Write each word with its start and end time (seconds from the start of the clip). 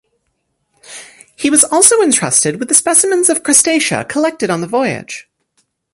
He 1.37 1.51
was 1.51 1.63
also 1.63 2.01
entrusted 2.01 2.57
with 2.59 2.69
the 2.69 2.73
specimens 2.73 3.29
of 3.29 3.43
Crustacea 3.43 4.03
collected 4.03 4.49
on 4.49 4.61
the 4.61 4.65
voyage. 4.65 5.29